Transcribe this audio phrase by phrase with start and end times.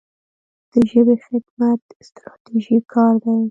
[0.71, 3.37] د ژبې خدمت ستراتیژیک کار دی.